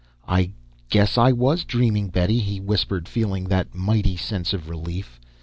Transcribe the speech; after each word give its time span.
"I 0.27 0.49
guess 0.89 1.15
I 1.15 1.31
was 1.31 1.63
dreaming, 1.63 2.07
Betty," 2.07 2.39
he 2.39 2.59
whispered, 2.59 3.07
feeling 3.07 3.43
that 3.49 3.75
mighty 3.75 4.17
sense 4.17 4.51
of 4.51 4.67
relief. 4.67 5.19